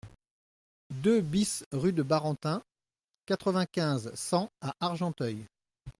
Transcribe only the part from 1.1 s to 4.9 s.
BIS rue de Barentin, quatre-vingt-quinze, cent à